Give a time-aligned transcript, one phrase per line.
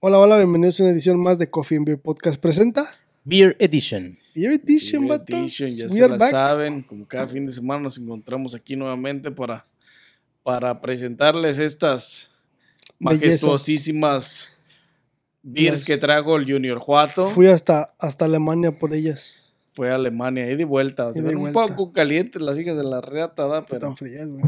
[0.00, 2.40] Hola, hola, bienvenidos a una edición más de Coffee and Beer Podcast.
[2.40, 2.84] Presenta
[3.24, 4.16] Beer Edition.
[4.34, 5.22] Beer Edition, Beer.
[5.26, 6.30] Edition, ya We se are la back.
[6.30, 9.64] saben, como cada fin de semana nos encontramos aquí nuevamente para,
[10.42, 12.30] para presentarles estas
[13.00, 13.20] Bellezas.
[13.22, 14.50] majestuosísimas
[15.42, 17.28] beers Las- que trajo el Junior Juato.
[17.30, 19.32] Fui hasta, hasta Alemania por ellas.
[19.72, 21.12] Fue a Alemania, y de vuelta.
[21.12, 21.74] Se Y de ven un vuelta.
[21.76, 24.42] poco calientes las hijas de la reata, Pero tan frías, güey.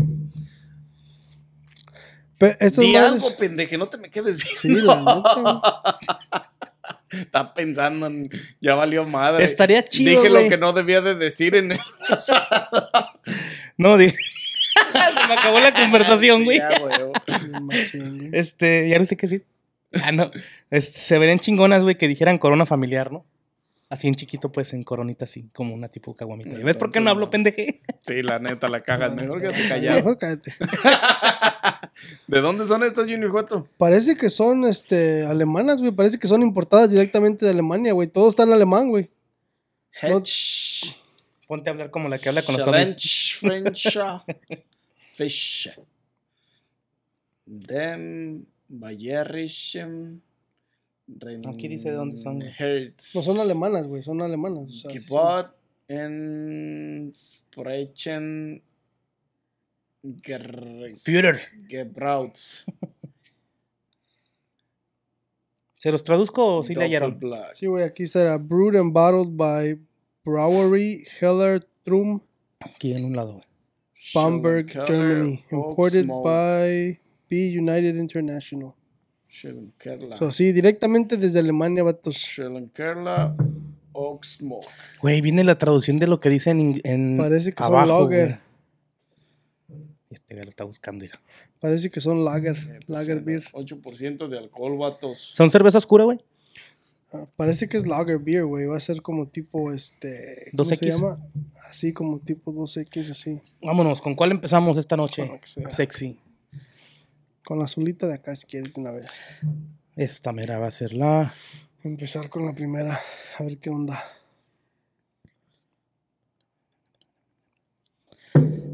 [2.40, 4.60] Di madres- algo, pendeje, no te me quedes viendo.
[4.60, 5.82] Sí, la.
[7.10, 9.44] Está pensando en, ya valió madre.
[9.44, 10.44] Estaría chido, Dije güey.
[10.44, 11.78] lo que no debía de decir en el
[13.76, 16.58] No, di- Se me acabó la conversación, Sí, güey.
[16.58, 16.68] ya.
[16.68, 18.30] Bien güey.
[18.32, 19.44] Este, ya no sé qué decir.
[20.02, 20.30] Ah, no.
[20.70, 23.24] Este, se verían chingonas, güey, que dijeran corona familiar, ¿no?
[23.90, 26.50] Así en chiquito, pues, en coronita así, como una tipo caguamita.
[26.56, 27.82] ¿Y ves por qué no hablo, pendeje?
[28.06, 29.16] Sí, la neta, la cagas.
[29.16, 29.96] Mejor que te callas.
[29.96, 30.54] Mejor cállate.
[32.28, 33.66] ¿De dónde son estas Junior Joto?
[33.76, 35.90] Parece que son este, alemanas, güey.
[35.90, 38.06] Parece que son importadas directamente de Alemania, güey.
[38.06, 39.10] Todo está en alemán, güey.
[40.04, 40.22] No-
[41.48, 42.64] Ponte a hablar como la que habla con los.
[42.64, 43.98] Challenge French
[45.14, 45.68] Fish.
[47.44, 48.46] Dem
[51.48, 52.42] Aquí dice de dónde son.
[52.42, 53.14] Herz.
[53.14, 54.02] No son alemanas, güey.
[54.02, 54.84] Son alemanas.
[54.84, 55.52] o sea,
[55.88, 58.62] en Sprechen
[61.02, 61.40] Führer.
[61.68, 62.64] Gebrauts.
[65.76, 67.18] ¿Se los traduzco o sí leyeron?
[67.54, 67.84] Sí, güey.
[67.84, 68.36] Aquí está.
[68.38, 69.78] Brewed and bottled by
[70.24, 72.20] Brewery Heller Trum,
[72.60, 73.44] Aquí en un lado, güey.
[74.14, 75.44] Bamberg, Germany.
[75.50, 78.74] Imported by B United International.
[79.30, 80.16] Schellenkerla.
[80.16, 82.16] So, sí, directamente desde Alemania, vatos.
[82.16, 83.36] Schellenkerla,
[83.92, 84.66] Oaksmoke.
[85.00, 88.06] Güey, viene la traducción de lo que dice en, en Parece que son lager.
[88.26, 88.38] güey.
[90.10, 91.20] Este güey lo está buscando, mira.
[91.60, 92.56] Parece que son lager.
[92.56, 93.44] Eh, pues, Lager beer.
[93.52, 95.30] 8% de alcohol, vatos.
[95.32, 96.18] ¿Son cerveza oscura, güey?
[97.12, 98.66] Ah, parece que es lager beer, güey.
[98.66, 100.50] Va a ser como tipo este.
[100.56, 100.90] ¿Cómo se 2X.
[100.96, 101.18] llama?
[101.68, 103.40] Así como tipo 2X, así.
[103.62, 105.30] Vámonos, ¿con cuál empezamos esta noche?
[105.68, 106.18] Sexy.
[107.44, 109.08] Con la azulita de acá, si quieres, de una vez.
[109.96, 111.34] Esta mera va a ser la.
[111.82, 113.00] Empezar con la primera.
[113.38, 114.02] A ver qué onda.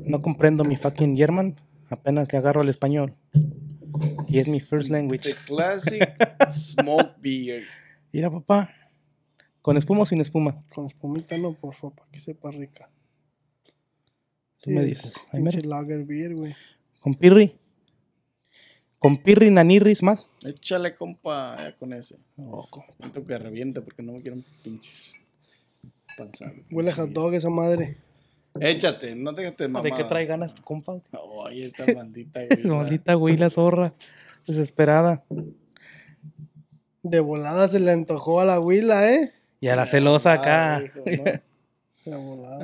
[0.05, 1.60] No comprendo mi fucking German.
[1.88, 3.15] Apenas le agarro al español.
[4.28, 5.34] Y es mi first The language.
[5.47, 6.03] Classic
[6.50, 7.65] Smoke Beer.
[8.12, 8.71] Mira, papá.
[9.62, 10.65] ¿Con espuma o sin espuma?
[10.72, 12.88] Con espumita, no, por favor, para que sepa rica.
[14.62, 15.15] Tú me es dices.
[15.32, 15.69] Mero.
[15.69, 16.55] lager beer, güey.
[17.00, 17.59] ¿Con pirri?
[19.06, 20.28] ¿Con pirri, nanirris más?
[20.44, 22.17] Échale, compa, ya con ese.
[22.39, 22.93] Oh, compa.
[23.25, 25.15] Que reviente porque no me quieren pinches
[26.19, 26.53] panzar.
[26.72, 27.99] Huele a hot dog esa madre.
[28.59, 29.84] Échate, no déjate mamá.
[29.84, 31.00] ¿De qué trae ganas tu compa?
[31.47, 32.65] Ay, esta maldita güey.
[32.65, 33.93] Maldita güey, la zorra.
[34.44, 35.23] Desesperada.
[37.05, 39.33] De volada se le antojó a la huila, ¿eh?
[39.61, 40.83] Y a la celosa acá.
[40.97, 41.44] Volada.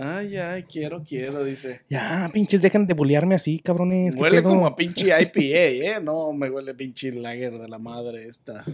[0.00, 1.82] Ay, ay, quiero, quiero, dice.
[1.88, 4.14] Ya, pinches, dejen de bullearme así, cabrones.
[4.14, 4.50] ¿qué Huele pedo?
[4.50, 6.00] como a pinche IPA, ¿eh?
[6.02, 8.64] No, me huele pinche lager de la madre esta.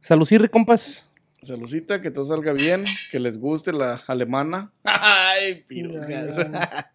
[0.00, 1.08] Salucirri, compas.
[1.42, 4.72] Salucita, que todo salga bien, que les guste la alemana.
[4.84, 6.36] Ay, pirujas.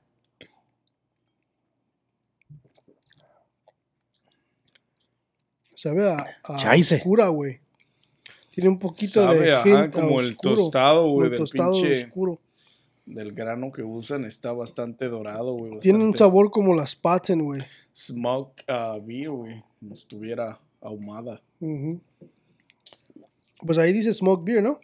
[5.76, 6.96] Sabe a, a Chaise.
[6.96, 7.61] oscura, güey.
[8.52, 12.40] Tiene un poquito Sabe, de ajá, como el tostado, güey, el del tostado pinche- oscuro.
[13.06, 15.80] Del grano que usan está bastante dorado, güey.
[15.80, 17.62] Tiene un sabor como la Spaten, güey.
[17.96, 19.64] Smoke uh, beer, güey.
[19.80, 21.42] Como estuviera ahumada.
[23.66, 24.80] Pues ahí dice smoke beer, ¿no?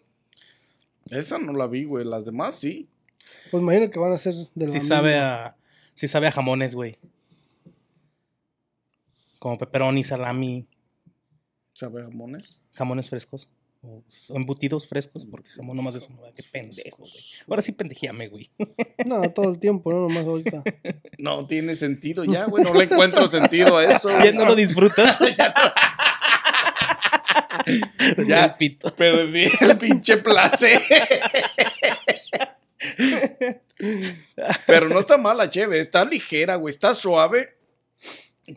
[1.10, 2.06] Esa no la vi, güey.
[2.06, 2.90] Las demás sí.
[3.52, 4.96] Pues imagino que van a ser de la Sí misma.
[4.96, 5.56] sabe a.
[5.94, 6.98] Sí sabe a jamones, güey.
[9.40, 10.66] Como pepperoni, salami,
[11.74, 12.60] ¿Sabe a jamones?
[12.74, 13.50] jamones frescos.
[13.88, 16.20] O, o embutidos frescos, porque jamón nomás es uno.
[16.36, 17.24] Qué pendejo, güey.
[17.48, 18.50] Ahora sí pendejíame, güey.
[19.06, 20.64] No, todo el tiempo, no nomás ahorita.
[21.20, 22.64] No tiene sentido ya, güey.
[22.64, 24.10] No le encuentro sentido a eso.
[24.24, 25.18] Ya no lo disfrutas.
[28.28, 28.46] Ya.
[28.46, 28.94] El pito.
[28.96, 30.82] Perdí el pinche placer.
[34.66, 35.80] Pero no está mala, cheve.
[35.80, 36.72] Está ligera, güey.
[36.72, 37.56] Está suave.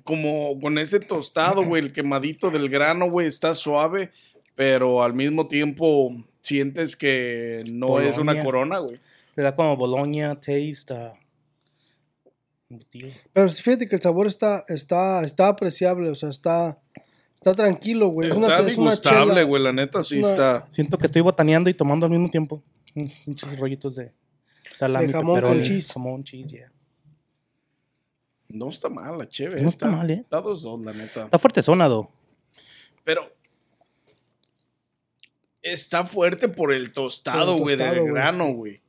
[0.05, 1.83] Como con ese tostado, güey.
[1.83, 3.27] El quemadito del grano, güey.
[3.27, 4.13] Está suave.
[4.61, 6.11] Pero al mismo tiempo
[6.43, 9.01] sientes que no es una corona, güey.
[9.35, 11.13] Le da como Bologna, taste.
[12.69, 13.09] embutido.
[13.33, 16.79] Pero fíjate que el sabor está, está, está apreciable, o sea, está,
[17.35, 18.29] está tranquilo, güey.
[18.29, 19.63] Es una, Está es una disgustable, güey.
[19.63, 20.67] La neta sí una- está.
[20.69, 22.63] Siento que estoy botaneando y tomando al mismo tiempo.
[22.95, 24.13] Mm, Muchos rollitos de
[24.75, 25.91] salami, De jamón con cheese.
[25.91, 26.71] Jamón, cheese, yeah.
[28.51, 29.63] No está mal, la chévere.
[29.63, 30.21] No está mal, ¿eh?
[30.21, 31.25] Está dos dos, la neta.
[31.25, 32.11] Está fuerte sonado.
[33.05, 33.40] Pero
[35.63, 38.81] está fuerte por el tostado, güey, del grano, güey.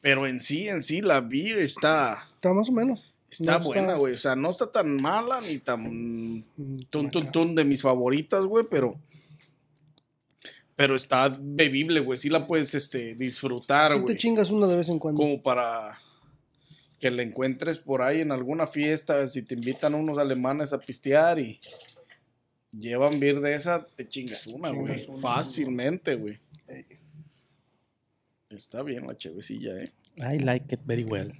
[0.00, 3.12] Pero en sí, en sí, la beer está, Está más o menos.
[3.30, 4.12] está No buena, güey.
[4.14, 6.44] O sea, no está tan mala ni tan Mm,
[6.90, 8.98] tun, tun, tun de mis favoritas, güey, pero...
[10.76, 12.18] Pero está bebible, güey.
[12.18, 14.14] Sí la puedes, este, disfrutar, Sí güey.
[14.14, 15.20] te chingas una de vez en cuando.
[15.22, 15.96] como para
[16.98, 21.38] que la encuentres por ahí en alguna fiesta, si te invitan unos alemanes a pistear
[21.38, 21.58] y
[22.78, 25.06] llevan beer de esa, te chingas una, güey.
[25.20, 26.38] Fácilmente, güey.
[28.50, 29.92] Está bien la chevecilla, eh.
[30.18, 31.32] I like it very well.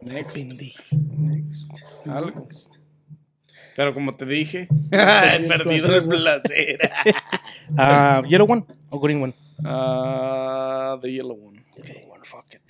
[0.00, 0.36] Next.
[0.36, 0.72] Pindi.
[0.92, 1.70] Next.
[2.06, 2.40] Algo.
[2.40, 2.76] Next.
[3.76, 6.78] Pero como te dije, he perdido el placer.
[7.76, 9.34] Ah, yellow one o green one.
[9.64, 11.64] Ah, the yellow one.
[11.78, 12.62] Okay, well, fuck it.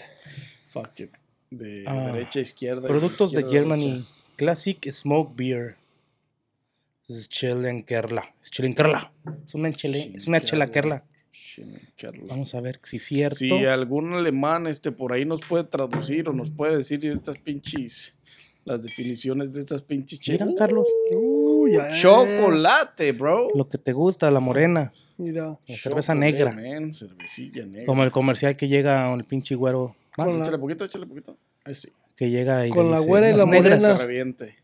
[0.68, 1.10] Fuck it.
[1.50, 2.88] De Ah, derecha a izquierda.
[2.88, 3.90] Productos de izquierda Germany.
[3.92, 4.10] derecha.
[4.36, 5.76] Classic Smoke Beer.
[7.08, 8.34] Es Chelenkerla.
[8.42, 9.12] Es Chelenkerla.
[9.46, 11.04] Es una, chele, es una chelakerla.
[11.32, 12.24] Schinkerla.
[12.28, 13.36] Vamos a ver si es cierto.
[13.36, 18.14] Si algún alemán este, por ahí nos puede traducir o nos puede decir estas pinches,
[18.64, 20.54] las definiciones de estas pinches Mira, chelas.
[20.58, 20.86] Carlos.
[21.12, 21.92] Uy, ya.
[21.96, 23.48] Chocolate, bro.
[23.54, 24.92] Lo que te gusta, la morena.
[25.18, 25.58] Mira.
[25.66, 26.52] La cerveza Chocolate, negra.
[26.52, 27.86] man, cervecilla negra.
[27.86, 29.94] Como el comercial que llega el pinche güero.
[30.16, 31.36] Más, Con la- échale poquito, échale poquito.
[31.64, 31.88] Ahí sí.
[32.16, 33.80] Que llega y Con la dice, güera y "Las la negras".
[33.82, 33.96] morena.
[33.98, 34.56] Que reviente.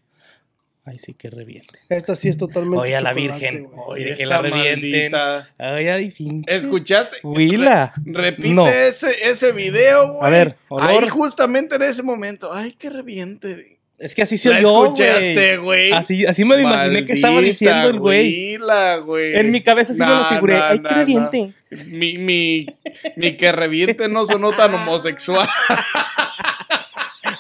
[0.87, 1.79] Ay, sí, que reviente.
[1.89, 2.79] Esta sí es totalmente.
[2.79, 3.69] Oye, a la virgen.
[3.87, 5.13] Oye, que la revienten.
[5.13, 5.51] maldita.
[5.59, 6.55] Ay, ay, pinche.
[6.57, 7.19] ¿Escuchaste?
[7.23, 7.93] Huila.
[8.05, 8.67] Re- repite No.
[8.67, 10.27] ese, ese video, güey.
[10.27, 11.03] A ver, olor.
[11.05, 12.53] Ahí justamente en ese momento.
[12.53, 13.79] Ay, que reviente.
[13.99, 15.93] Es que así se ¿La oyó, escuchaste, güey.
[15.93, 18.55] Así, así me lo imaginé que estaba diciendo el güey.
[18.57, 19.37] huila, güey.
[19.37, 20.55] En mi cabeza sí me lo figuré.
[20.55, 21.55] nah, Ay, nah, que reviente.
[21.71, 21.85] nah.
[21.85, 22.67] Mi, mi,
[23.17, 25.47] mi que reviente no sonó tan homosexual.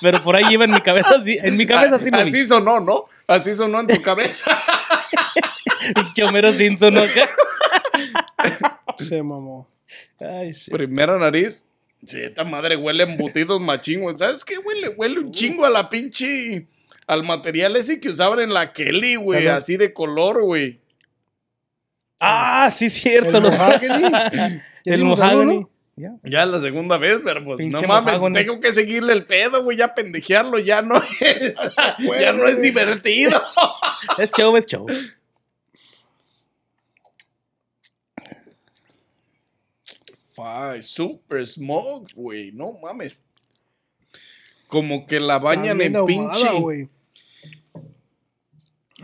[0.02, 1.38] Pero por ahí iba en mi cabeza así.
[1.42, 2.30] En mi cabeza sí me vi.
[2.30, 3.06] Así sonó, ¿no?
[3.30, 4.50] Así sonó en tu cabeza.
[6.26, 7.02] Homero Simpson, ¿no?
[8.98, 9.68] Se mamó.
[10.18, 10.68] Ay, sí.
[10.70, 11.64] Primera nariz.
[12.04, 14.18] Sí, esta madre huele embutidos machín, güey.
[14.18, 14.58] ¿Sabes qué?
[14.58, 16.66] Huele, huele un chingo a la pinche.
[17.06, 19.46] Al material ese que usaban en la Kelly, güey.
[19.46, 20.80] Así de color, güey.
[22.18, 23.38] Ah, sí, cierto.
[23.38, 24.60] El los- mahogany.
[24.84, 25.70] ¿Ya El no?
[26.00, 26.12] Ya.
[26.24, 29.62] Ya es la segunda vez, pero pues Pinche no mames, tengo que seguirle el pedo,
[29.62, 29.76] güey.
[29.76, 31.58] Ya pendejearlo ya no es.
[32.20, 33.40] ya no es divertido.
[34.18, 34.86] Es show, es show.
[40.34, 42.50] Five, super smoke, güey.
[42.52, 43.20] No mames.
[44.68, 46.88] Como que la bañan en ahumada, pinche.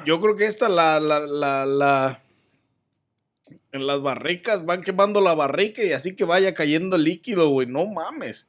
[0.06, 2.22] Yo creo que esta la, la, la, la.
[3.76, 7.66] En las barricas van quemando la barrica y así que vaya cayendo el líquido, güey.
[7.66, 8.48] No mames.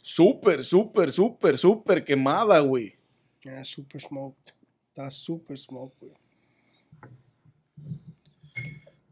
[0.00, 2.96] Súper, súper, súper, súper quemada, güey.
[3.42, 4.54] Ya, super smoked.
[4.88, 6.14] Está super smoked, güey.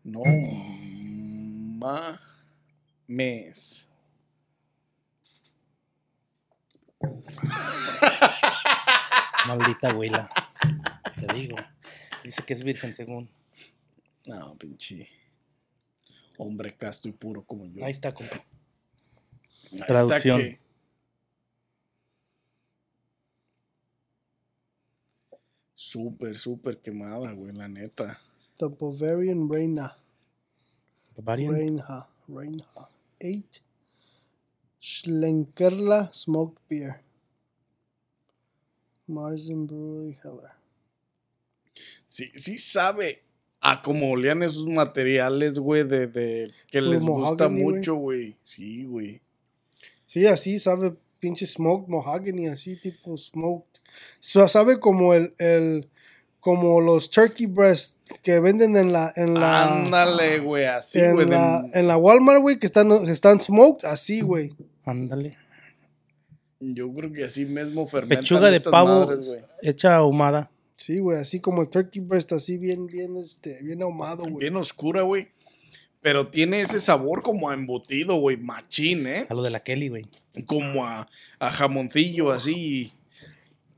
[0.04, 0.22] No
[2.98, 3.90] mames.
[9.46, 10.30] Maldita abuela.
[11.20, 11.56] Te digo.
[12.24, 13.28] Dice que es virgen según.
[14.24, 15.21] No, pinche.
[16.38, 17.84] Hombre casto y puro como yo.
[17.84, 18.34] Ahí está, compa.
[18.36, 20.38] Ahí está traducción.
[20.40, 20.60] que-
[25.74, 28.20] Súper, súper quemada, güey, la neta.
[28.58, 29.96] The Bavarian Reina.
[31.16, 31.52] Bavarian.
[31.54, 32.08] Reinha.
[32.28, 32.88] Reinha.
[33.18, 33.58] Eight.
[34.80, 37.00] Schlenkerla Smoked Beer.
[39.06, 40.52] Marzen Brewery Heller.
[42.06, 43.22] Sí, sí sabe
[43.64, 47.76] a cómo olían esos materiales, güey, de, de que Puro les gusta mahogany, güey.
[47.76, 48.36] mucho, güey.
[48.44, 49.22] Sí, güey.
[50.04, 53.80] Sí, así sabe pinche smoked mahogany, así tipo smoked.
[54.18, 55.88] So, sabe como el, el
[56.40, 61.26] como los turkey breast que venden en la en la Ándale, güey, así, en, güey.
[61.26, 64.52] de- la, en la Walmart, güey, que están están smoked, así, güey.
[64.84, 65.36] Ándale.
[66.60, 69.44] Yo creo que así mismo fermentan Pechuga de estas pavo madres, güey.
[69.62, 70.50] hecha ahumada.
[70.82, 74.36] Sí, güey, así como el turkey breast, así bien bien este bien ahumado, güey.
[74.36, 75.28] Bien oscura, güey.
[76.00, 79.26] Pero tiene ese sabor como a embutido, güey, machín, ¿eh?
[79.28, 80.06] A lo de la Kelly, güey.
[80.46, 81.06] Como a,
[81.38, 82.92] a jamoncillo, así.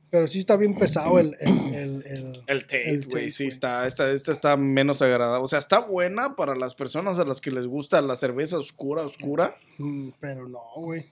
[0.08, 3.86] Pero sí está bien pesado el el, el, el- El taste, El güey, sí está,
[3.86, 5.44] esta, esta está menos agradable.
[5.44, 9.02] O sea, está buena para las personas a las que les gusta la cerveza oscura,
[9.02, 11.04] oscura, Mm, pero no, güey.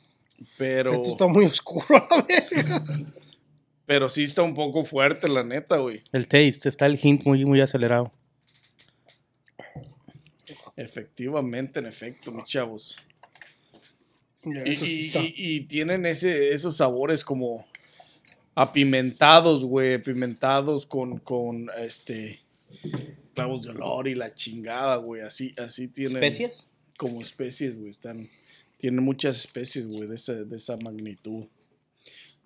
[0.56, 2.84] pero, Esto está muy oscuro, a la verga.
[3.86, 6.02] Pero sí está un poco fuerte, la neta, güey.
[6.12, 8.12] El taste, está el hint muy, muy acelerado.
[10.76, 12.98] Efectivamente, en efecto, mis chavos.
[14.44, 17.66] Sí y- y tienen ese, esos sabores como
[18.54, 22.40] apimentados, güey, apimentados con, con, este,
[23.34, 25.22] clavos de olor y la chingada, güey.
[25.22, 26.16] Así, así tienen.
[26.22, 26.66] ¿Especies?
[26.96, 27.90] Como especies, güey.
[27.90, 28.26] Están.
[28.78, 31.44] Tienen muchas especies, güey, de esa, de esa magnitud.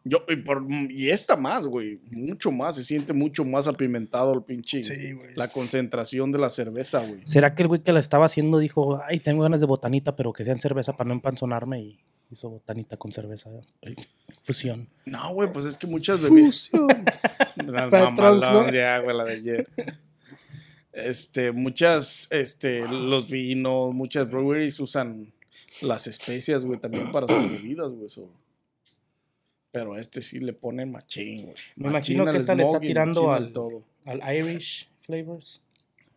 [0.09, 1.99] Yo, y, por, y esta más, güey.
[2.13, 2.77] Mucho más.
[2.77, 4.85] Se siente mucho más apimentado el pinche.
[4.85, 5.35] Sí, güey.
[5.35, 7.23] La concentración de la cerveza, güey.
[7.25, 10.33] ¿Será que el güey que la estaba haciendo dijo, ay, tengo ganas de botanita, pero
[10.33, 11.81] que sean cerveza para no empanzonarme?
[11.81, 11.99] Y
[12.31, 13.51] hizo botanita con cerveza.
[13.85, 13.97] Ay,
[14.41, 14.89] fusión.
[15.07, 16.71] No, güey, pues es que muchas bebidas.
[16.71, 16.87] Fusión.
[17.67, 19.69] La mamalón, ya, güey, la de ayer.
[20.93, 25.33] Este, muchas, este, los vinos, muchas breweries usan
[25.83, 28.09] las especias, güey, también para sus bebidas, güey.
[28.09, 28.31] so.
[29.77, 31.57] Pero a este sí le ponen machín, güey.
[31.77, 33.85] Me imagino que esta le está tirando al- todo.
[34.07, 35.61] Al Irish flavors.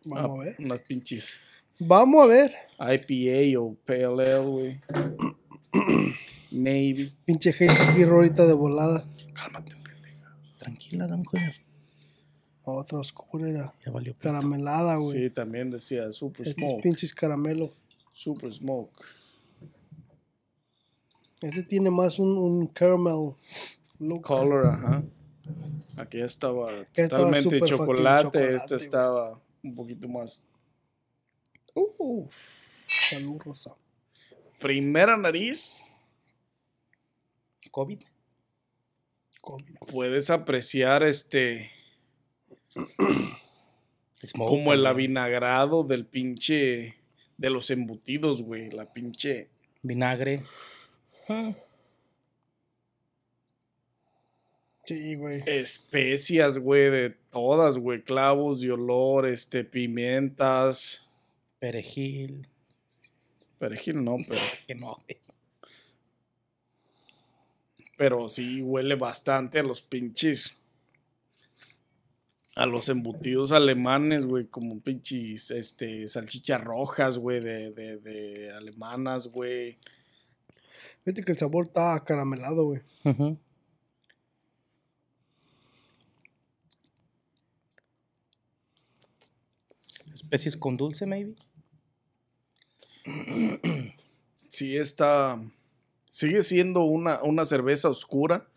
[0.04, 0.56] Vamos Ah, a ver.
[0.60, 1.34] Unas pinches
[1.78, 2.52] Vamos a ver.
[2.78, 4.80] IPA o Pale Ale, güey.
[6.50, 7.12] Maybe.
[7.24, 9.04] Pinche aquí ahorita de volada.
[9.34, 10.36] Cálmate, pendeja.
[10.58, 11.56] Tranquila, dan mujer.
[12.64, 13.74] Otra oscura era.
[13.84, 14.12] Ya valió.
[14.14, 14.22] pito.
[14.28, 15.18] Caramelada, güey.
[15.18, 16.82] Sí, también decía Super Estos Smoke.
[16.82, 17.72] pinches caramelo.
[18.12, 18.92] Super Smoke.
[21.40, 23.34] Este tiene más un, un caramel
[23.98, 24.22] look.
[24.22, 25.02] Color, ajá.
[25.96, 28.84] Aquí estaba totalmente chocolate, chocolate, este güey.
[28.84, 30.40] estaba un poquito más.
[31.74, 32.28] Uh,
[32.88, 33.74] Salud rosa.
[34.58, 35.72] primera nariz,
[37.70, 38.00] COVID.
[39.40, 39.74] COVID.
[39.90, 41.70] puedes apreciar este
[44.24, 46.96] Smoke como el avinagrado del pinche
[47.38, 49.48] de los embutidos, güey, la pinche
[49.82, 50.42] Vinagre.
[54.84, 55.42] Sí, güey.
[55.46, 61.06] especias, güey, de todas, güey, clavos de olor, este pimientas,
[61.60, 62.48] Perejil.
[63.58, 64.96] perejil no, pero Que no.
[65.06, 65.18] güey.
[67.96, 70.56] Pero sí huele bastante a los pinches.
[72.56, 79.28] A los embutidos alemanes, güey, como pinches, este, salchichas rojas, güey, de, de, de alemanas,
[79.28, 79.78] güey.
[81.04, 82.80] Viste que el sabor está caramelado, güey.
[90.14, 91.34] Especies con dulce, maybe.
[94.48, 95.40] Sí está,
[96.08, 98.48] sigue siendo una, una cerveza oscura,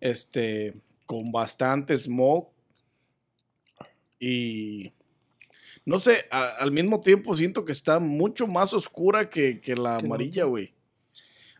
[0.00, 0.74] este,
[1.06, 2.52] con bastante smoke.
[4.20, 4.92] Y,
[5.84, 9.96] no sé, a- al mismo tiempo siento que está mucho más oscura que, que la
[9.96, 10.74] amarilla, güey.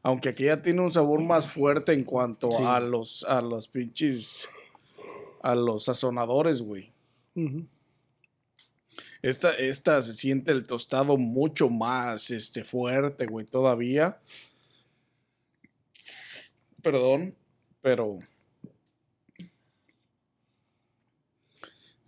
[0.02, 2.62] Aunque aquí ya tiene un sabor más fuerte en cuanto Sí.
[2.64, 4.49] a los, a los pinches,
[5.43, 6.93] a los sazonadores, güey.
[9.23, 14.19] Esta, esta se siente el tostado mucho más este, fuerte, güey, todavía.
[16.83, 17.35] Perdón,
[17.83, 18.19] pero.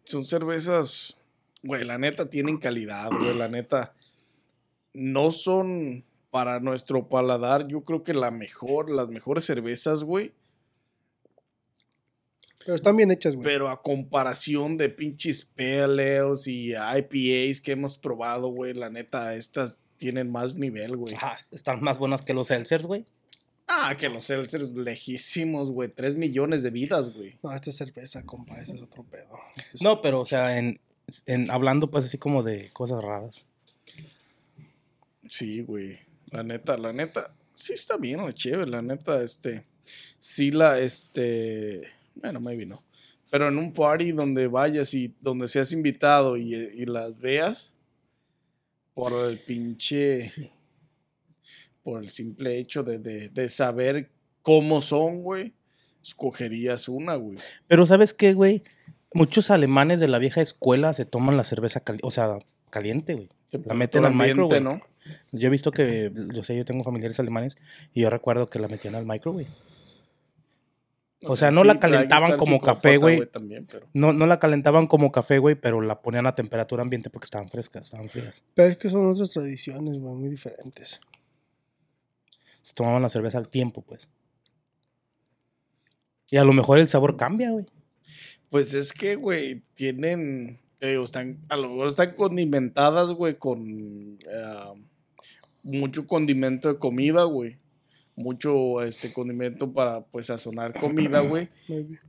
[0.04, 1.16] Son cervezas,
[1.62, 3.94] güey, la neta tienen calidad, güey, la neta.
[4.92, 10.32] No son para nuestro paladar, yo creo que la mejor, las mejores cervezas, güey.
[12.64, 13.44] Pero están bien hechas, güey.
[13.44, 19.34] Pero a comparación de pinches pale ales y IPAs que hemos probado, güey, la neta,
[19.34, 21.14] estas tienen más nivel, güey.
[21.20, 23.06] Ah, están más buenas que los seltzers, güey.
[23.66, 25.88] Ah, que los seltzers lejísimos, güey.
[25.88, 27.38] Tres millones de vidas, güey.
[27.42, 28.60] No, esta es cerveza, compa.
[28.60, 29.38] Ese es otro pedo.
[29.56, 30.80] Este es- No, pero, o sea, en,
[31.26, 33.44] en hablando pues así como de cosas raras.
[35.28, 35.98] Sí, güey.
[36.30, 39.64] La neta, la neta, sí está bien, la chévere, la neta, este.
[40.18, 41.82] Sí la, este.
[42.14, 42.82] Bueno, maybe no.
[43.30, 47.72] Pero en un party donde vayas y donde seas invitado y, y las veas,
[48.94, 50.28] por el pinche.
[50.28, 50.50] Sí.
[51.82, 54.10] Por el simple hecho de, de, de saber
[54.42, 55.54] cómo son, güey,
[56.02, 57.38] escogerías una, güey.
[57.68, 58.62] Pero ¿sabes qué, güey?
[59.14, 63.28] Muchos alemanes de la vieja escuela se toman la cerveza, cali- o sea, caliente, güey.
[63.64, 64.60] La meten al micro, güey.
[64.60, 64.80] ¿no?
[65.32, 67.56] Yo he visto que, yo sé, yo tengo familiares alemanes
[67.94, 69.46] y yo recuerdo que la metían al micro, güey.
[71.24, 73.18] O sea, no la calentaban como café, güey.
[73.66, 77.26] pero- No, no la calentaban como café, güey, pero la ponían a temperatura ambiente porque
[77.26, 78.42] estaban frescas, estaban frías.
[78.54, 80.98] Pero es que son otras tradiciones, güey, muy diferentes.
[82.62, 84.08] Se tomaban la cerveza al tiempo, pues.
[86.30, 87.66] Y a lo mejor el sabor cambia, güey.
[88.48, 90.58] Pues es que, güey, tienen.
[90.80, 94.72] están, a lo mejor están condimentadas, güey, con ah,
[95.62, 97.56] mucho condimento de comida, güey.
[98.16, 101.48] Mucho este condimento para pues sazonar comida, güey.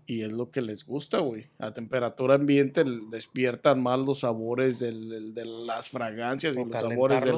[0.06, 1.46] Y es lo que les gusta, güey.
[1.60, 7.24] A temperatura ambiente despiertan más los sabores del- del- de las fragancias y los sabores
[7.24, 7.38] de la,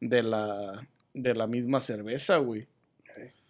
[0.00, 2.68] de la, de la misma cerveza, güey.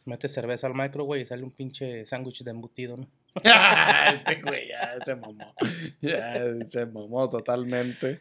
[0.06, 3.06] Metes cerveza al micro, güey, y sale un pinche sándwich de embutido, ¿no?
[3.42, 5.54] Ese güey ya se mamó.
[6.00, 8.20] Ya se mamó totalmente.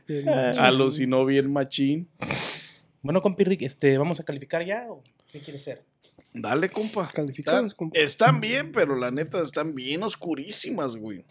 [0.57, 2.07] Alucinó bien machín.
[3.03, 5.83] Bueno, compi Rick, este, ¿vamos a calificar ya o qué quieres hacer?
[6.33, 7.07] Dale, compa.
[7.13, 7.99] Calificadas, Están, compa.
[7.99, 11.23] están bien, pero la neta están bien oscurísimas, güey.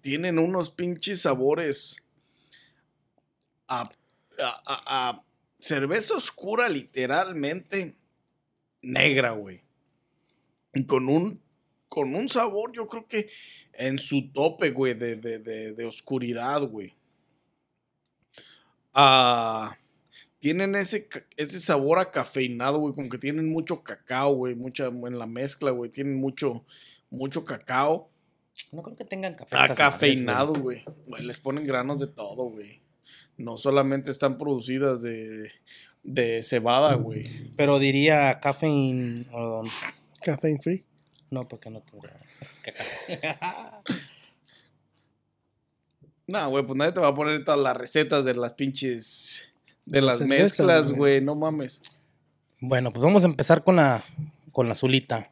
[0.00, 2.02] Tienen unos pinches sabores
[3.68, 3.88] a, a-
[4.66, 5.22] a- a
[5.60, 7.94] cerveza oscura, literalmente
[8.80, 9.60] negra, güey.
[10.74, 11.40] Y con un,
[11.88, 13.28] con un sabor, yo creo que
[13.74, 16.94] en su tope, güey, de, de, de, de oscuridad, güey.
[18.94, 19.76] Ah,
[20.42, 25.16] tienen ese, ese sabor a cafeinado, güey, como que tienen mucho cacao, güey, mucha en
[25.16, 26.64] la mezcla, güey, tienen mucho,
[27.10, 28.10] mucho cacao.
[28.72, 29.56] No creo que tengan café.
[29.56, 30.62] Acafeinado, madres,
[31.06, 31.24] güey.
[31.24, 32.80] Les ponen granos de todo, güey.
[33.36, 35.52] No solamente están producidas de,
[36.02, 37.52] de cebada, güey.
[37.56, 39.26] Pero diría caffeine.
[39.32, 39.62] o-
[40.24, 40.84] Caffeine free.
[41.30, 42.18] no, porque no tendría.
[42.62, 43.82] cacao.
[46.26, 49.51] No, güey, pues nadie te va a poner todas las recetas de las pinches.
[49.84, 50.98] De Las mezclas, güey.
[50.98, 51.82] güey, no mames.
[52.60, 54.04] Bueno, pues vamos a empezar con la,
[54.52, 55.30] con la azulita.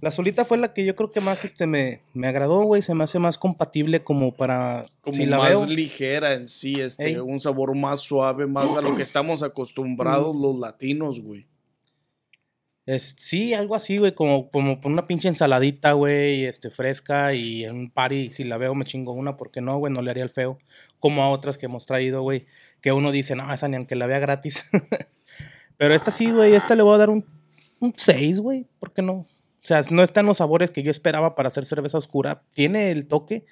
[0.00, 2.82] La azulita fue la que yo creo que más este, me, me agradó, güey.
[2.82, 4.86] Se me hace más compatible como para.
[5.00, 5.66] Como si la más veo.
[5.66, 7.16] ligera en sí, este, Ey.
[7.18, 11.46] un sabor más suave, más a lo que estamos acostumbrados los latinos, güey.
[12.84, 17.76] Es, sí, algo así, güey, como, como una pinche ensaladita, güey, este, fresca y en
[17.76, 20.30] un party, si la veo me chingo una, porque no, güey, no le haría el
[20.30, 20.58] feo,
[20.98, 22.46] como a otras que hemos traído, güey,
[22.80, 24.64] que uno dice, no, esa ni aunque la vea gratis.
[25.76, 27.24] Pero esta sí, güey, esta le voy a dar un,
[27.78, 29.12] un 6, güey, ¿por qué no?
[29.12, 29.26] O
[29.64, 33.46] sea, no están los sabores que yo esperaba para hacer cerveza oscura, tiene el toque,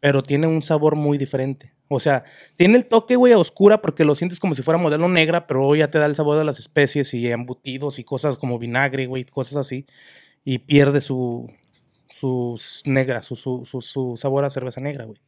[0.00, 1.72] pero tiene un sabor muy diferente.
[1.92, 2.22] O sea,
[2.54, 5.74] tiene el toque, güey, a oscura porque lo sientes como si fuera modelo negra, pero
[5.74, 9.24] ya te da el sabor de las especies y embutidos y cosas como vinagre, güey,
[9.24, 9.86] cosas así.
[10.44, 11.52] Y pierde su,
[12.08, 15.20] sus negra, su, su, su, su sabor a cerveza negra, güey.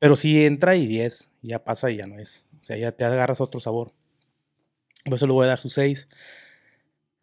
[0.00, 2.44] Pero sí entra y 10, ya pasa y ya no es.
[2.60, 3.92] O sea, ya te agarras otro sabor.
[5.04, 6.08] Por eso le voy a dar su 6.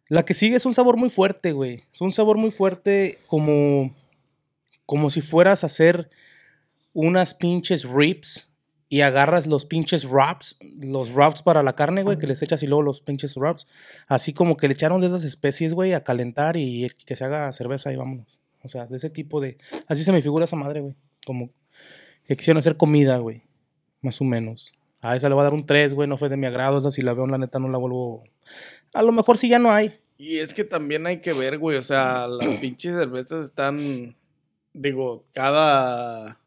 [0.08, 1.84] La que sigue es un sabor muy fuerte, güey.
[1.92, 3.94] Es un sabor muy fuerte como,
[4.86, 6.08] como si fueras a hacer
[6.92, 8.52] unas pinches ribs
[8.88, 12.66] y agarras los pinches wraps, los wraps para la carne, güey, que les echas y
[12.66, 13.66] luego los pinches wraps.
[14.08, 17.52] Así como que le echaron de esas especies, güey, a calentar y que se haga
[17.52, 18.40] cerveza y vámonos.
[18.62, 19.58] O sea, de ese tipo de...
[19.86, 20.94] Así se me figura esa madre, güey.
[21.24, 21.50] Como
[22.26, 23.42] que quisieron hacer comida, güey.
[24.02, 24.72] Más o menos.
[25.00, 26.08] A esa le voy a dar un 3, güey.
[26.08, 26.78] No fue de mi agrado.
[26.78, 28.24] Esa si la veo, la neta, no la vuelvo...
[28.92, 30.00] A lo mejor sí ya no hay.
[30.20, 34.18] Y es que también hay que ver, güey, o sea, las pinches cervezas están,
[34.74, 36.38] digo, cada,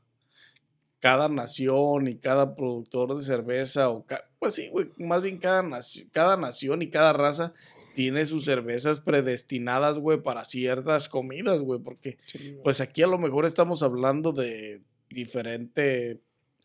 [1.03, 4.05] cada nación y cada productor de cerveza, o
[4.39, 7.51] pues sí, güey, más bien cada, naci- cada nación y cada raza
[7.93, 12.17] tiene sus cervezas predestinadas, güey, para ciertas comidas, güey, porque
[12.63, 16.21] pues aquí a lo mejor estamos hablando de diferente,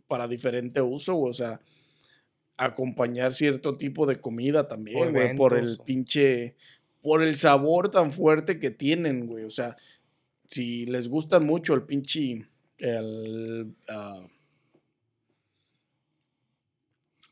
[0.07, 1.61] para diferente uso, güey, o sea,
[2.57, 6.55] acompañar cierto tipo de comida también, güey, por el pinche,
[7.03, 9.77] por el sabor tan fuerte que tienen, güey, o sea,
[10.47, 12.47] si les gusta mucho el pinche,
[12.79, 14.27] el ah,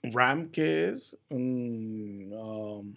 [0.03, 1.19] ram, que es?
[1.31, 2.95] Un, um,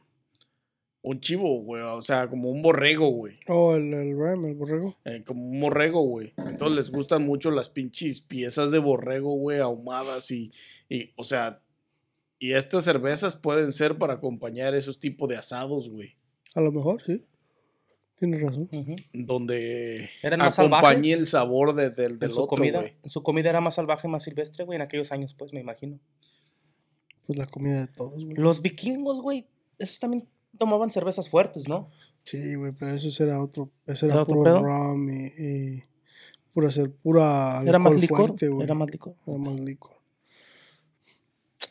[1.02, 3.36] un chivo, güey, o sea, como un borrego, güey.
[3.48, 4.98] Oh, el, el ram, el borrego.
[5.06, 6.34] Eh, como un borrego, güey.
[6.38, 10.52] Entonces les gustan mucho las pinches piezas de borrego, güey, ahumadas y,
[10.90, 11.62] y, o sea,
[12.38, 16.16] y estas cervezas pueden ser para acompañar esos tipos de asados, güey.
[16.56, 17.26] A lo mejor, sí.
[18.20, 18.70] Tienes razón.
[19.14, 22.96] Donde Eran más salvajes el sabor de- del, En del su, otro, comida, güey.
[23.06, 26.00] su comida era más salvaje, más silvestre, güey, en aquellos años, pues, me imagino.
[27.26, 28.36] Pues la comida de todos, güey.
[28.36, 30.28] Los vikingos, güey, esos también
[30.58, 31.90] tomaban cervezas fuertes, ¿no?
[32.24, 33.72] Sí, güey, pero eso era otro.
[33.88, 34.64] Ese era, ¿Era otro puro pedo?
[34.64, 35.84] ram y, y
[36.54, 38.18] pura ser pura Era más licor.
[38.18, 38.66] fuerte, güey.
[38.66, 39.16] era más licor.
[39.26, 39.94] Era más licor.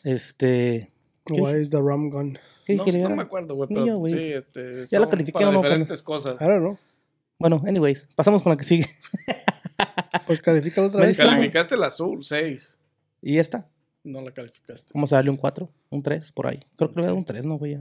[0.03, 0.91] Este.
[1.25, 2.39] ¿Qué Why is the ram gun?
[2.69, 2.99] ¿Qué No, dije?
[2.99, 4.13] no me acuerdo, güey, pero yo, güey.
[4.13, 5.75] sí, este, Ya la califiqué, para no me acuerdo.
[5.75, 6.39] diferentes cosas.
[6.39, 6.77] I don't know.
[7.39, 8.87] Bueno, anyways, pasamos con la que sigue.
[10.27, 11.17] Pues califica otra vez.
[11.17, 12.77] Calificaste el azul, 6.
[13.23, 13.67] ¿Y esta?
[14.03, 14.91] No la calificaste.
[14.93, 16.59] Vamos a darle un 4, un 3, por ahí.
[16.75, 17.79] Creo que le voy a dar un 3, no, güey.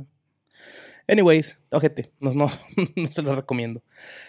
[1.10, 2.50] Anyways, ojete, no, no,
[2.96, 3.82] no se lo recomiendo.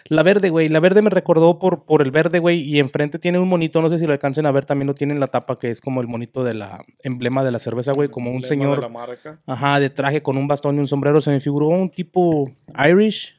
[0.06, 0.70] La verde, güey.
[0.70, 2.62] La verde me recordó por, por el verde, güey.
[2.62, 5.14] Y enfrente tiene un monito, no sé si lo alcancen a ver, también lo tiene
[5.14, 8.08] en la tapa, que es como el monito de la emblema de la cerveza, güey.
[8.08, 8.78] Como un señor.
[8.78, 9.42] De la marca.
[9.46, 11.20] Ajá, de traje con un bastón y un sombrero.
[11.20, 12.50] Se me figuró un tipo
[12.88, 13.38] Irish,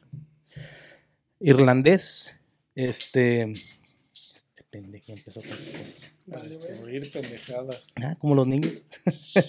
[1.39, 2.35] irlandés.
[2.75, 3.51] Este.
[3.51, 6.10] Este pendejo empezó con sus cosas.
[6.33, 7.93] A destruir pendejadas.
[8.01, 8.71] Ah, como los niños.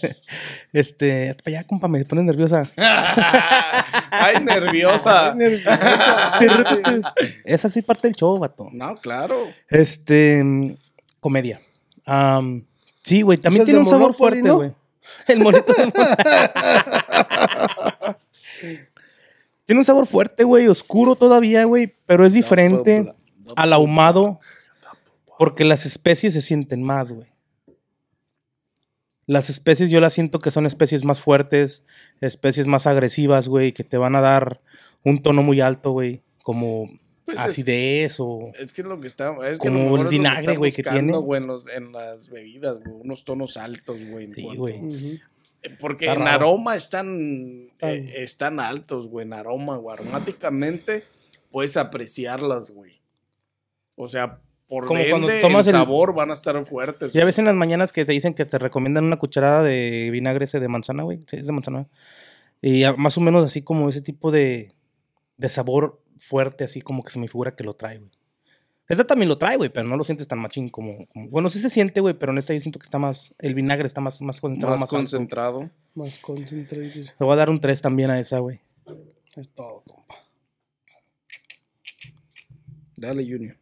[0.72, 2.68] este, para allá, compa, me pones nerviosa.
[4.10, 5.36] Ay, nerviosa.
[7.44, 8.68] Esa sí parte del show, vato.
[8.72, 9.46] No, claro.
[9.68, 10.44] Este,
[11.20, 11.60] comedia.
[13.02, 14.56] Sí, güey, también tiene un sabor fuerte, ¿no?
[14.56, 14.72] güey.
[15.26, 15.92] El monito de
[19.64, 23.12] Tiene un sabor fuerte, güey, oscuro todavía, güey, pero es diferente
[23.56, 24.40] al ahumado
[25.38, 27.28] porque las especies se sienten más, güey.
[29.26, 31.84] Las especies yo las siento que son especies más fuertes,
[32.20, 34.60] especies más agresivas, güey, que te van a dar
[35.04, 36.90] un tono muy alto, güey, como
[37.24, 38.50] Pues es- acidez o...
[38.58, 39.32] Es que es lo que está.
[39.48, 41.18] Es que Como el es lo vinagre, güey, que buscando, tiene.
[41.24, 42.94] güey, en, los- en las bebidas, güey.
[43.00, 44.32] Unos tonos altos, güey.
[44.34, 44.78] Sí, güey.
[44.80, 45.18] Ujú.
[45.80, 46.48] Porque Está en raro.
[46.48, 49.24] aroma están, eh, están altos, güey.
[49.24, 49.94] En aroma, güey.
[49.96, 51.04] Aromáticamente
[51.52, 53.00] puedes apreciarlas, güey.
[53.94, 54.40] O sea,
[54.72, 57.12] por Como cuando tomas el el- sabor van a estar fuertes.
[57.12, 60.46] Ya ves en las mañanas que te dicen que te recomiendan una cucharada de vinagre
[60.46, 61.18] ese de manzana, güey.
[61.26, 61.88] Sí, es de manzana.
[62.62, 64.72] Y más o menos así como ese tipo de,
[65.36, 68.10] de sabor fuerte, así como que se me figura que lo trae, güey.
[68.88, 71.58] Esta también lo trae, güey, pero no lo sientes tan machín como, como- Bueno, sí
[71.58, 73.34] se siente, güey, pero en esta yo siento que está más...
[73.40, 74.96] El vinagre está más, más concentrado, más, más, alto.
[75.00, 75.70] concentrado.
[75.94, 76.94] Más concentrated.
[77.18, 78.58] Le voy a dar un 3 también a esa, güey.
[79.36, 80.14] Es todo, compa.
[82.96, 83.56] Dale, Junior.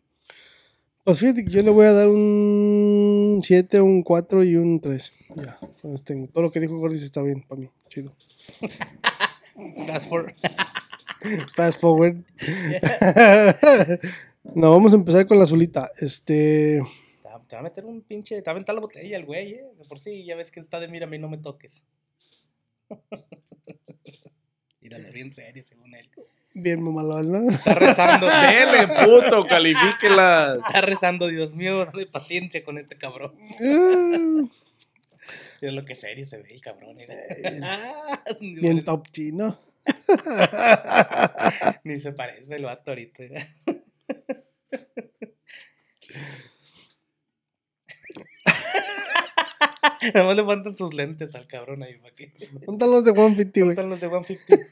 [1.04, 5.12] Pues fíjate que yo le voy a dar un 7, un 4 y un 3.
[5.36, 6.28] Ya, con eso tengo.
[6.28, 7.70] Todo lo que dijo Gordis está bien para mí.
[7.88, 8.14] Chido.
[9.86, 10.34] Fast forward.
[11.56, 12.24] Fast forward.
[14.54, 15.90] no, vamos a empezar con la azulita.
[16.00, 16.82] Este.
[17.22, 18.36] Te va te va a meter un pinche...
[18.36, 19.64] Te va a aventar la botella el güey, eh.
[19.78, 21.84] De por sí, ya ves que está de mírame y no me toques.
[24.80, 26.08] Míralo bien serio, según él.
[26.54, 27.50] Bien mamalón, ¿no?
[27.52, 28.26] Está rezando.
[28.26, 30.58] Dele, puto, califíquela.
[30.66, 33.32] Está rezando, Dios mío, dame paciencia con este cabrón.
[33.60, 34.48] Ah,
[35.62, 36.96] Mira lo que serio se ve el cabrón.
[36.96, 37.14] mira.
[37.62, 39.58] Ah, ni, Bien parece- top chino.
[41.84, 43.22] ni se parece el vato ahorita.
[43.22, 43.46] mira.
[50.14, 51.96] Nada más le faltan sus lentes al cabrón ahí.
[51.98, 52.32] ¿para qué?
[52.66, 53.76] ¿Dónde están los de 150, güey?
[53.76, 54.66] Faltan los de 150.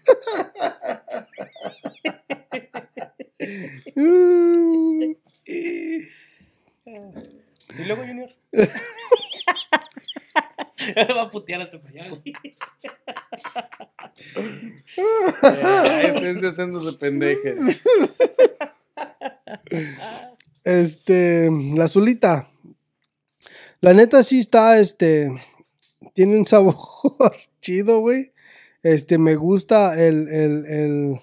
[3.96, 5.14] Uh,
[7.78, 8.30] Y luego, Junior.
[11.16, 12.22] Va a putear hasta para allá, güey.
[14.98, 17.80] Eh, Esténse haciéndose pendejes.
[20.64, 21.48] Este.
[21.76, 22.48] La azulita.
[23.80, 25.32] La neta sí está, este.
[26.12, 26.74] Tiene un sabor
[27.60, 28.32] chido, güey.
[28.82, 31.20] Este, me gusta el, el, el,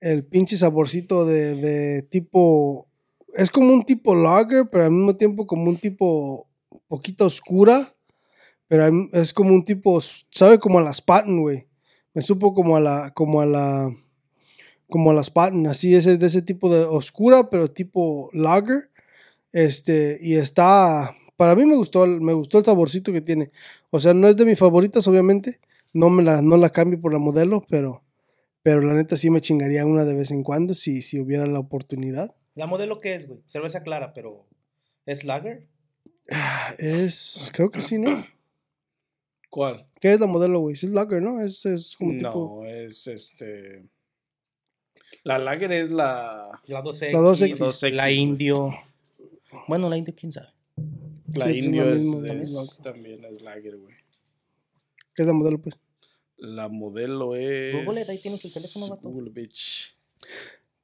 [0.00, 2.88] el pinche saborcito de, de tipo.
[3.34, 6.48] Es como un tipo lager, pero al mismo tiempo como un tipo
[6.88, 7.92] poquito oscura.
[8.68, 11.66] Pero es como un tipo, sabe como a las Patton, güey.
[12.14, 13.94] Me supo como a la, como a la,
[14.88, 18.91] como a las Patton, así ese, de ese tipo de oscura, pero tipo lager.
[19.52, 23.50] Este, y está, para mí me gustó, el- me gustó el saborcito que tiene.
[23.90, 25.60] O sea, no es de mis favoritas, obviamente.
[25.92, 28.02] No me la, no la cambio por la modelo, pero,
[28.62, 31.58] pero la neta sí me chingaría una de vez en cuando si, si hubiera la
[31.58, 32.34] oportunidad.
[32.54, 33.40] ¿La modelo qué es, güey?
[33.44, 34.46] Cerveza clara, pero.
[35.04, 35.68] ¿Es lager?
[36.78, 38.24] Es, creo que sí, ¿no?
[39.50, 39.86] ¿Cuál?
[40.00, 40.74] ¿Qué es la modelo, güey?
[40.74, 41.40] Es lager, ¿no?
[41.40, 42.62] Es, es como tipo...
[42.62, 43.84] No, es este.
[45.24, 46.60] La lager es la.
[46.66, 47.12] La 2X.
[47.12, 47.56] La 2X.
[47.58, 48.70] 2X, La indio.
[49.68, 50.48] Bueno, la indio, quién sabe.
[51.34, 52.66] La Sí, es la es, misma, es- ¿no?
[52.82, 53.94] también es lager, güey.
[55.14, 55.76] ¿Qué es la modelo, pues?
[56.36, 57.74] La modelo es.
[57.84, 59.08] Google it, ahí tienes el teléfono, vato.
[59.08, 59.94] Google, bitch.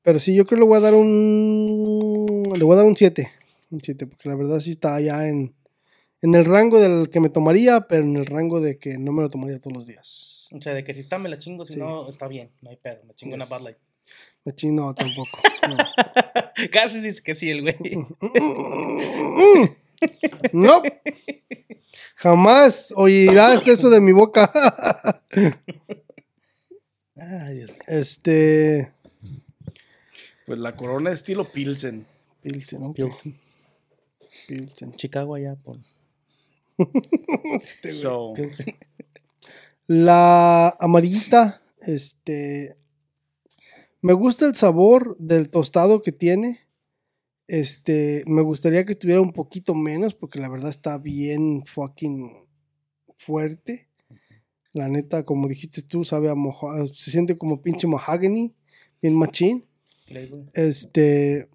[0.03, 2.51] Pero sí, yo creo que le voy a dar un...
[2.57, 3.31] Le voy a dar un 7.
[3.71, 5.55] Un 7, porque la verdad sí está allá en,
[6.23, 9.23] en el rango del que me tomaría, pero en el rango de que no me
[9.23, 10.49] lo tomaría todos los días.
[10.53, 11.65] O sea, de que si está, me la chingo.
[11.67, 11.79] Si Sí.
[11.79, 12.51] no, está bien.
[12.63, 13.03] No hay pedo.
[13.05, 13.59] Me chingo una Yes.
[13.59, 13.79] Bud Light.
[14.45, 15.29] Me chino tampoco.
[15.69, 15.77] no.
[16.73, 17.77] Casi dice que sí, el güey.
[20.53, 20.81] No.
[22.15, 24.49] Jamás oirás eso de mi boca.
[27.17, 27.79] Ay, Dios mío.
[27.89, 28.93] Este.
[30.47, 32.07] Pues la corona es estilo Pilsen.
[32.43, 32.95] Pilsen, ok.
[32.95, 33.37] Pilsen.
[34.47, 34.93] Pilsen.
[34.93, 35.79] Chicago allá por.
[37.91, 38.77] So, Pilsen.
[39.89, 42.77] La amarillita, este.
[44.01, 46.61] Me gusta el sabor del tostado que tiene.
[47.49, 52.47] Este, me gustaría que estuviera un poquito menos porque la verdad está bien fucking
[53.17, 53.89] fuerte.
[54.73, 58.55] La neta, como dijiste tú, sabe a moja, se siente como pinche mahogany,
[59.03, 59.65] bien machín.
[60.55, 61.49] Este,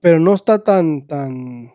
[0.00, 1.72] pero no está tan, tan,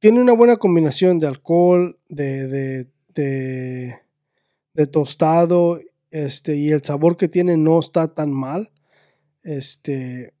[0.00, 3.98] tiene una buena combinación de alcohol, de, de, de,
[4.74, 8.70] de tostado, este, y el sabor que tiene no está tan mal.
[9.42, 10.34] Este,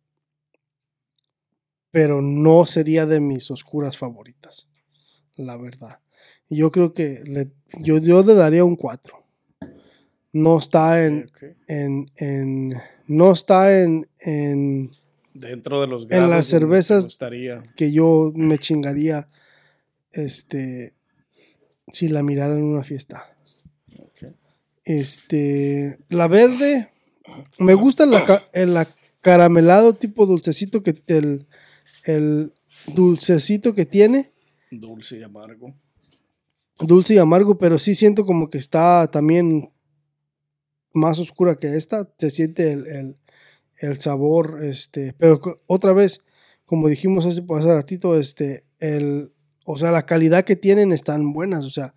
[1.90, 4.68] pero no sería de mis oscuras favoritas,
[5.36, 6.00] la verdad.
[6.48, 9.16] Y yo creo que le, yo, yo le daría un 4.
[10.32, 11.28] No está en,
[11.66, 12.74] en, en
[13.08, 14.92] no está en, en
[15.34, 17.04] Dentro de los En las cervezas-
[17.76, 19.28] que yo me chingaría
[20.12, 20.94] este
[21.92, 23.36] si la mirara en una fiesta.
[24.84, 26.90] Este, la verde
[27.58, 31.46] me gusta la el acaramelado tipo dulcecito que el,
[32.04, 32.52] el
[32.94, 34.32] dulcecito que tiene,
[34.70, 35.74] Dulce y amargo.
[36.78, 39.68] dulce y amargo, pero sí siento como que está también
[40.92, 43.16] más oscura que esta, se siente el, el-
[43.78, 46.22] el sabor, este, pero otra vez,
[46.66, 49.32] como dijimos hace, hace ratito, este, el,
[49.64, 51.94] o sea, la calidad que tienen están buenas, o sea,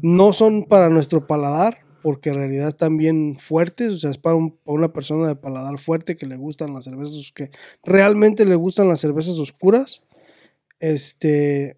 [0.00, 4.36] no son para nuestro paladar, porque en realidad están bien fuertes, o sea, es para,
[4.36, 7.50] un- para una persona de paladar fuerte que le gustan las cervezas, que
[7.84, 10.02] realmente le gustan las cervezas oscuras,
[10.80, 11.76] este,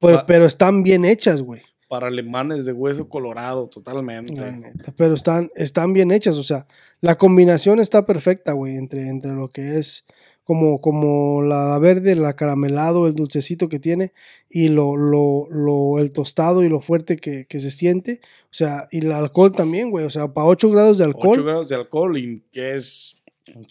[0.00, 1.62] pero, Pa- pero están bien hechas, güey.
[1.88, 4.50] Para alemanes de hueso colorado, totalmente.
[4.50, 6.66] Neta, Pero están, están bien hechas, o sea,
[7.00, 10.06] la combinación está perfecta, güey, entre, entre lo que es
[10.44, 14.12] como, como la verde, el acaramelado, el dulcecito que tiene
[14.50, 18.20] y lo, lo, lo, el tostado y lo fuerte que, que se siente.
[18.44, 21.42] O sea, y el alcohol también, güey, o sea, para 8 grados de 8 alcohol,
[21.44, 23.22] grados de alcohol, y que es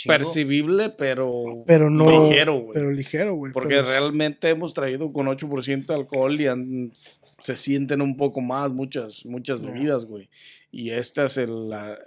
[0.07, 2.23] percibible, pero, pero no...
[2.27, 2.73] ligero, güey.
[2.73, 3.51] Pero ligero, güey.
[3.53, 6.91] Porque pero- realmente hemos traído con 8% de alcohol y han-
[7.38, 10.29] se sienten un poco más muchas, muchas bebidas, güey.
[10.71, 11.97] Y estas, el, la-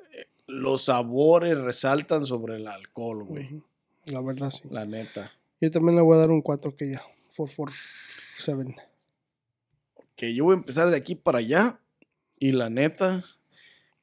[0.46, 3.60] los sabores resaltan sobre el alcohol, güey.
[4.06, 4.62] La verdad, sí.
[4.70, 5.32] La neta.
[5.60, 7.02] Yo también le voy a dar un 4 que ya.
[7.36, 8.74] 447.
[10.16, 11.80] Que yo voy a empezar de aquí para allá.
[12.38, 13.24] Y la neta,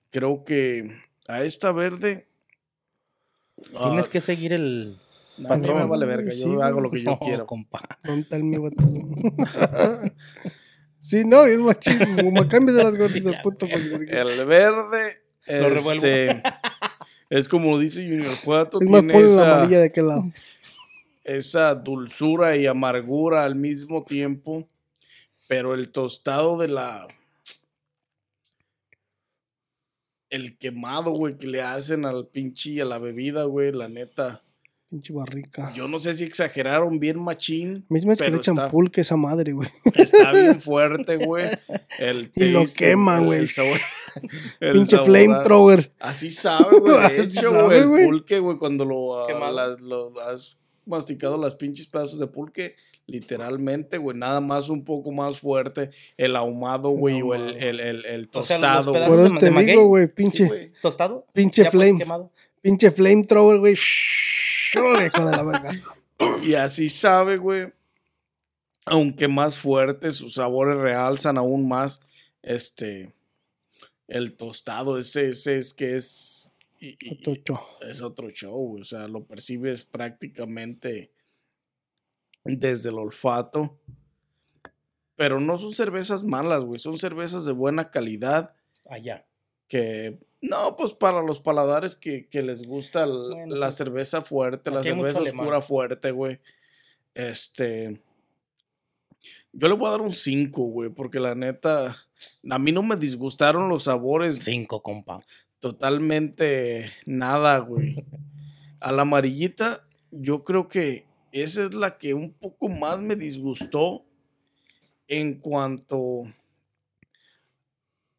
[0.10, 0.92] creo que
[1.28, 2.28] a esta verde.
[3.78, 4.98] Tienes ah, que seguir el
[5.38, 5.90] no, mí me patrón.
[5.90, 6.32] vale verga.
[6.32, 6.68] Sí, Yo güey.
[6.68, 7.46] hago lo que yo No, quiero.
[7.46, 7.82] compa.
[8.04, 8.74] Don't tell me what
[10.98, 12.00] sí, no, bien machín.
[12.24, 15.24] Como cambies de las gorditas, se- El verde.
[15.48, 16.06] Lo revuelvo.
[17.32, 18.80] es como dice Junior Cuato.
[18.80, 20.26] Es más, tiene ponle la esa- amarilla de aquel lado.
[21.24, 24.68] esa dulzura y amargura al mismo tiempo,
[25.48, 27.08] pero el tostado de la...
[30.30, 34.42] El quemado, güey, que le hacen al pinche, a la bebida, güey, la neta.
[34.92, 35.72] Pinche barrica.
[35.74, 37.86] Yo no sé si exageraron bien machín.
[37.88, 39.70] Mismo es que le echan está- pulque esa madre, güey.
[39.96, 41.46] Está bien fuerte, güey.
[41.98, 43.40] El Y lo taste, quema, el- güey.
[43.40, 43.80] el sabor-
[44.60, 45.94] el Pinche flamethrower.
[45.98, 46.94] Así sabe, güey.
[47.16, 51.38] De Así hecho, sabe, güey, el pulque, güey, cuando lo, ah, las- lo- has masticado
[51.38, 52.76] las pinches pedazos de pulque,
[53.08, 58.06] literalmente, güey, nada más un poco más fuerte, el ahumado, güey, o el, el, el,
[58.06, 60.74] el O sea, tostado, Por eso te digo, güey, pinche.
[60.82, 61.26] ¿Tostado?
[61.34, 62.04] pinche flame,
[62.62, 63.76] pinche flamethrower, güey.
[64.74, 65.72] Hijo de la verga.
[66.44, 67.72] Y así sabe, güey.
[68.86, 72.02] Aunque más fuerte, sus sabores realzan aún más.
[72.42, 73.14] Este.
[74.08, 76.52] El tostado, ese, ese es que es.
[76.80, 77.60] y- y- Otro show.
[77.82, 81.12] es otro show, güey, O sea, lo percibes prácticamente
[82.44, 83.80] desde el olfato.
[85.16, 86.80] Pero no son cervezas malas, güey.
[86.80, 88.56] Son cervezas de buena calidad
[88.90, 89.26] Allá.
[89.68, 90.18] que...
[90.42, 93.78] No, pues para los paladares que, que les gusta el- Bueno, la sí.
[93.78, 96.40] cerveza fuerte, la Aquí cerveza oscura fuerte, güey.
[97.14, 98.02] Este...
[99.54, 101.96] Yo le voy a dar un 5, güey, porque la neta...
[102.50, 105.20] A mí no me disgustaron los sabores Cinco, compa.
[105.60, 108.04] totalmente nada, güey.
[108.80, 114.06] A la amarillita, yo creo que esa es la que un poco más me disgustó
[115.08, 116.24] en cuanto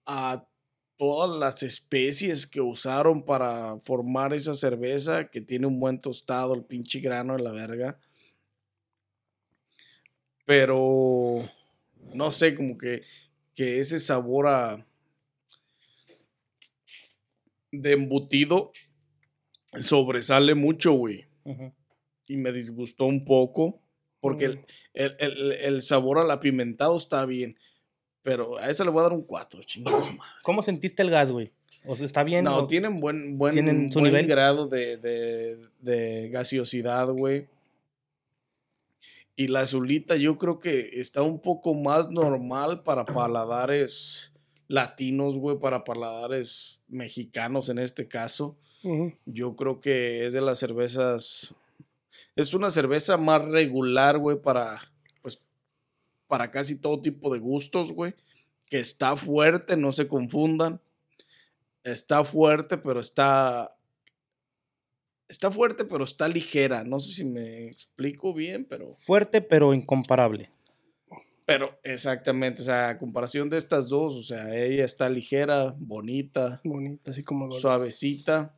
[0.06, 0.44] a
[1.02, 6.62] todas las especies que usaron para formar esa cerveza, que tiene un buen tostado, el
[6.62, 7.98] pinche grano de la verga.
[10.44, 11.42] Pero,
[12.14, 13.02] no sé, como que,
[13.56, 14.86] que ese sabor a,
[17.72, 18.70] de embutido
[19.80, 21.26] sobresale mucho, güey.
[22.28, 23.80] Y me disgustó un poco.
[24.20, 24.60] Porque el,
[24.94, 27.58] el- el- el sabor al apimentado está bien.
[28.22, 30.18] Pero a esa le voy a dar un 4, chingas madre.
[30.42, 31.50] ¿Cómo sentiste el gas, güey?
[31.84, 32.44] O sea, ¿está bien?
[32.44, 34.26] No, o- tienen buen, buen, ¿Tienen su buen nivel?
[34.28, 37.48] grado de, de, de gaseosidad, güey.
[39.34, 44.32] Y la azulita yo creo que está un poco más normal para paladares
[44.68, 48.56] latinos, güey, para paladares mexicanos en este caso.
[49.26, 51.54] Yo creo que es de las cervezas
[52.34, 54.91] Es una cerveza más regular, güey, para,
[56.32, 58.14] para casi todo tipo de gustos, güey.
[58.64, 60.80] Que está fuerte, no se confundan.
[61.84, 63.76] Está fuerte, pero está...
[65.28, 66.84] Está fuerte, pero está ligera.
[66.84, 68.96] No sé si me explico bien, pero...
[68.96, 70.50] Fuerte, pero incomparable.
[71.44, 76.62] Pero exactamente, o sea, a comparación de estas dos, o sea, ella está ligera, bonita,
[76.64, 78.56] Bonita, así como el suavecita.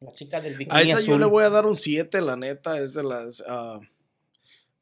[0.00, 1.20] La chica del bikini A esa yo azul.
[1.20, 3.44] le voy a dar un 7, la neta, es de las...
[3.46, 3.78] ah,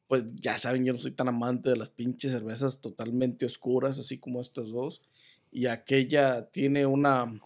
[0.07, 4.17] pues ya saben, yo no soy tan amante de las pinches cervezas totalmente oscuras, así
[4.17, 5.01] como estas dos.
[5.51, 7.41] Y aquella tiene una,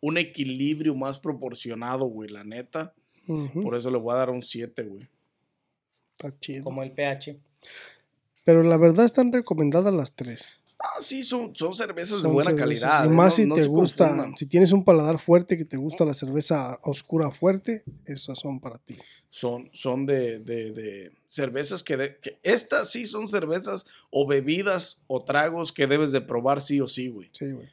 [0.00, 2.94] un equilibrio más proporcionado, güey, la neta.
[3.26, 5.08] Por eso le voy a dar un 7, güey.
[6.12, 6.64] Está chido.
[6.64, 7.36] Como el pH.
[8.44, 10.60] Pero la verdad están recomendadas las tres.
[10.78, 13.04] Ah, sí, son, son cervezas de buena cervezas, calidad.
[13.04, 13.16] Y ¿eh?
[13.16, 14.36] más si no te gusta, confundan.
[14.36, 18.76] si tienes un paladar fuerte que te gusta la cerveza oscura fuerte, esas son para
[18.78, 18.96] ti.
[19.30, 25.02] son, son de, de- de cervezas que, de- que estas sí son cervezas o bebidas
[25.06, 27.30] o tragos que debes de probar sí o sí, güey.
[27.32, 27.68] Sí, güey.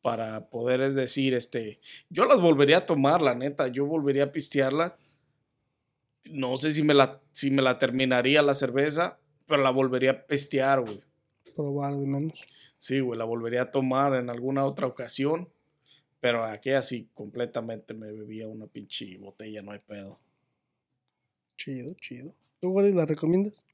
[0.00, 4.32] Para poder, es decir, este, yo las volvería a tomar, la neta, yo volvería a
[4.32, 4.96] pistearla.
[6.30, 10.26] No sé si me la, si me la terminaría la cerveza, pero la volvería a
[10.26, 11.00] pistear, güey.
[11.54, 12.44] Probar de menos.
[12.78, 15.48] Sí, güey, la volvería a tomar en alguna otra ocasión.
[16.20, 20.18] Pero aquella sí, completamente me bebía una pinche botella, no hay pedo.
[21.58, 22.34] Chido, chido.
[22.60, 23.64] ¿Tú, güey, la recomiendas?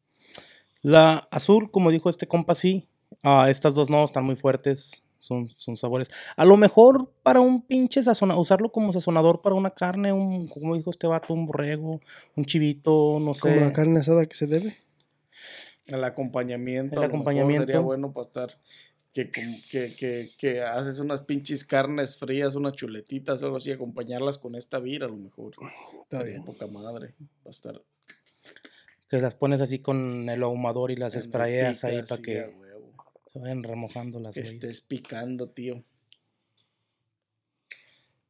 [0.83, 2.89] La azul, como dijo este compa, sí.
[3.23, 5.13] Ah, estas dos no, están muy fuertes.
[5.21, 6.11] Son, son sabores.
[6.35, 10.75] A lo mejor para un pinche sazonador, usarlo como sazonador para una carne, un, como
[10.75, 12.01] dijo este vato, un borrego,
[12.35, 13.55] un chivito, no sé.
[13.55, 14.77] Como la carne asada que se debe.
[15.91, 16.99] El acompañamiento.
[17.01, 17.67] El acompañamiento.
[17.67, 18.61] Sería bueno para estar.
[19.13, 19.43] Que, que,
[19.99, 25.07] que, que haces unas pinches carnes frías, unas chuletitas, algo así, acompañarlas con esta vira,
[25.07, 25.55] a lo mejor.
[26.05, 26.45] Está Sería bien.
[26.45, 27.15] poca madre.
[27.45, 27.83] Va a estar.
[29.09, 32.93] Que las pones así con el ahumador y las en sprayeas ahí para que huevo.
[33.27, 35.83] se vayan remojando las Que estés picando, tío.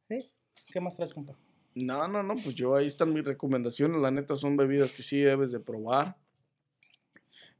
[0.09, 0.31] ¿Sí?
[0.65, 1.37] ¿Qué más traes, compa?
[1.75, 4.01] No, no, no, pues yo ahí están mis recomendaciones.
[4.01, 6.17] La neta son bebidas que sí debes de probar.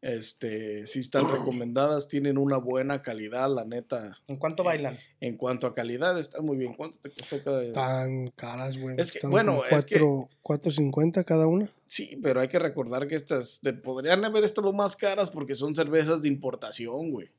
[0.01, 4.17] Este, sí están recomendadas, tienen una buena calidad, la neta.
[4.27, 4.97] ¿En cuánto bailan?
[5.19, 6.73] En cuanto a calidad, están muy bien.
[6.73, 7.71] ¿Cuánto te costó cada?
[7.71, 8.95] Tan caras, güey.
[8.99, 11.69] Es que, Están bueno, es que- cuatro- 4.50 cada una.
[11.87, 15.75] Sí, pero hay que recordar que estas de- podrían haber estado más caras porque son
[15.75, 17.29] cervezas de importación, güey.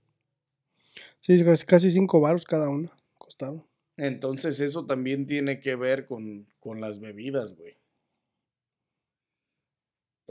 [1.20, 2.90] Sí, casi- casi 5 baros cada una.
[3.18, 3.64] Costaron.
[3.96, 7.74] Entonces eso también tiene que ver con, con las bebidas, güey.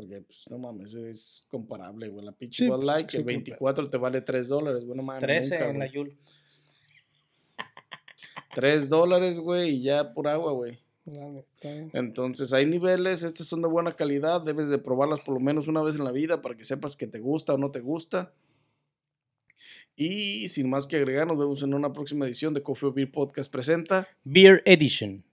[0.01, 2.25] Porque, pues, no mames, es comparable, güey.
[2.25, 3.37] La pinche Sí, Bud pues, Light, sí, que el claro.
[3.37, 5.21] 24 te vale 3 dólares, güey, no mames.
[5.21, 5.85] 13 nunca, en la.
[5.91, 6.17] Yul.
[8.55, 10.79] 3 dólares, güey, y ya por agua, güey.
[11.05, 11.89] Eh.
[11.93, 15.83] Entonces hay niveles, estas son de buena calidad, debes de probarlas por lo menos una
[15.83, 18.33] vez en la vida para que sepas que te gusta o no te gusta.
[19.95, 23.51] Y sin más que agregar, nos vemos en una próxima edición de Coffee Beer Podcast
[23.51, 24.07] presenta.
[24.23, 25.23] Beer Edition.